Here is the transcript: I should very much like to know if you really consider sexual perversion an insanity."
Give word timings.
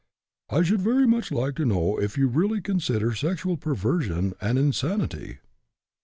I 0.49 0.63
should 0.63 0.81
very 0.81 1.05
much 1.05 1.31
like 1.31 1.53
to 1.57 1.63
know 1.65 1.99
if 2.01 2.17
you 2.17 2.27
really 2.27 2.59
consider 2.59 3.13
sexual 3.13 3.55
perversion 3.55 4.33
an 4.41 4.57
insanity." 4.57 5.37